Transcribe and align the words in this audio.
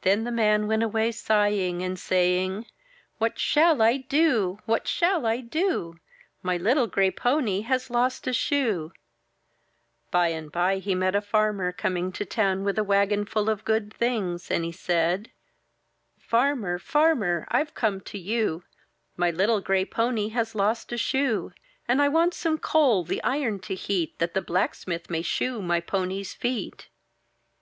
Then 0.00 0.24
the 0.24 0.32
man 0.32 0.66
went 0.66 0.82
away 0.82 1.12
sighing, 1.12 1.82
and 1.82 1.98
saying:— 1.98 2.68
"What 3.18 3.38
shall 3.38 3.82
I 3.82 3.98
do? 3.98 4.60
What 4.64 4.88
shall 4.88 5.26
I 5.26 5.42
do? 5.42 5.98
My 6.42 6.56
little 6.56 6.86
gray 6.86 7.10
pony 7.10 7.60
has 7.60 7.90
lost 7.90 8.26
a 8.26 8.32
shoe!" 8.32 8.92
94 8.94 8.94
IN 8.94 8.94
THE 8.94 8.98
NURSERY 9.28 10.10
By 10.10 10.28
and 10.28 10.52
by 10.52 10.78
he 10.78 10.94
met 10.94 11.14
a 11.14 11.20
farmer 11.20 11.70
coming 11.70 12.12
to 12.12 12.24
town 12.24 12.64
with 12.64 12.78
a 12.78 12.82
wagon 12.82 13.26
full 13.26 13.50
of 13.50 13.66
good 13.66 13.92
things, 13.92 14.50
and 14.50 14.64
he 14.64 14.72
said:— 14.72 15.30
u 16.16 16.22
Farmer! 16.26 16.78
Farmer! 16.78 17.46
Tve 17.50 17.74
come 17.74 18.00
to 18.00 18.18
you; 18.18 18.64
My 19.18 19.30
little 19.30 19.60
gray 19.60 19.84
pony 19.84 20.30
has 20.30 20.54
lost 20.54 20.92
a 20.92 20.96
shoe! 20.96 21.52
And 21.86 22.00
I 22.00 22.08
want 22.08 22.32
some 22.32 22.56
coal 22.56 23.04
the 23.04 23.22
iron 23.22 23.58
to 23.68 23.74
heat, 23.74 24.18
That 24.18 24.32
the 24.32 24.40
blacksmith 24.40 25.10
may 25.10 25.20
shoe 25.20 25.60
my 25.60 25.80
pony's 25.80 26.32
feet." 26.32 26.88